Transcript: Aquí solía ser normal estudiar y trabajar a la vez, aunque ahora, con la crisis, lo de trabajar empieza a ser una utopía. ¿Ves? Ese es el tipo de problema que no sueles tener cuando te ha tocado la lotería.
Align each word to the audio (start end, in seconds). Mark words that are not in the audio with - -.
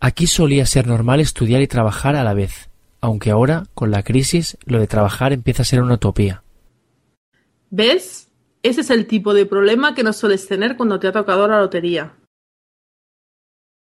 Aquí 0.00 0.26
solía 0.26 0.64
ser 0.64 0.86
normal 0.86 1.20
estudiar 1.20 1.60
y 1.60 1.66
trabajar 1.66 2.16
a 2.16 2.24
la 2.24 2.32
vez, 2.32 2.70
aunque 3.02 3.30
ahora, 3.30 3.64
con 3.74 3.90
la 3.90 4.02
crisis, 4.02 4.56
lo 4.64 4.80
de 4.80 4.86
trabajar 4.86 5.34
empieza 5.34 5.60
a 5.60 5.66
ser 5.66 5.82
una 5.82 5.94
utopía. 5.94 6.42
¿Ves? 7.68 8.28
Ese 8.62 8.80
es 8.80 8.90
el 8.90 9.06
tipo 9.06 9.34
de 9.34 9.44
problema 9.44 9.94
que 9.94 10.02
no 10.02 10.14
sueles 10.14 10.48
tener 10.48 10.76
cuando 10.76 10.98
te 10.98 11.06
ha 11.06 11.12
tocado 11.12 11.46
la 11.46 11.60
lotería. 11.60 12.14